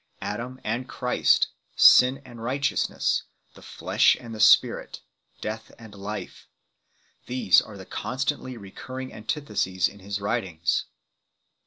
[0.23, 3.21] Adam and Christ, sin and righteousness,
[3.53, 5.01] the flesh and the spirit,
[5.41, 6.47] death and life
[7.27, 10.85] these are the constantly recurring antitheses in his writings.